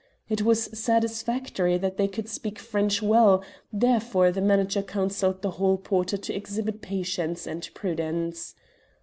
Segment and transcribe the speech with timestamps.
[0.29, 5.77] It was satisfactory that they could speak French well; therefore the manager counselled the hall
[5.77, 8.55] porter to exhibit patience and prudence.